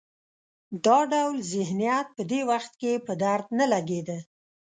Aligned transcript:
دا 0.85 0.99
ډول 1.11 1.35
ذهنیت 1.53 2.07
په 2.15 2.23
دې 2.31 2.41
وخت 2.51 2.71
کې 2.81 2.91
په 3.05 3.13
درد 3.23 3.47
نه 3.59 3.65
لګېده. 3.73 4.17